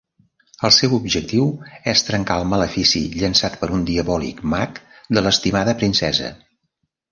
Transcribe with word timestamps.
El 0.69 0.71
seu 0.77 0.95
objectiu 0.97 1.45
és 1.93 2.01
trencar 2.07 2.37
el 2.43 2.47
malefici 2.55 3.03
llançat 3.19 3.59
per 3.61 3.71
un 3.77 3.85
diabòlic 3.91 4.43
mag 4.57 4.83
de 5.19 5.27
l'estimada 5.29 5.79
princesa. 5.85 6.35